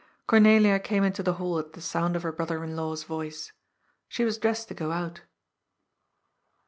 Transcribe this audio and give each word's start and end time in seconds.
Cornelia 0.25 0.79
came 0.79 1.03
into 1.03 1.21
the 1.21 1.33
hall 1.33 1.59
at 1.59 1.73
the 1.73 1.79
sound 1.79 2.15
of 2.15 2.23
her 2.23 2.31
broth 2.31 2.49
er 2.49 2.63
in 2.63 2.75
law's 2.75 3.03
voice. 3.03 3.51
She 4.07 4.23
was 4.25 4.39
dressed 4.39 4.67
to 4.69 4.73
go 4.73 4.91
out. 4.91 5.21